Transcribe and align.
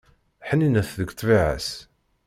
Ḥninet 0.47 0.89
deg 0.99 1.09
ṭṭbiɛa-s. 1.13 1.69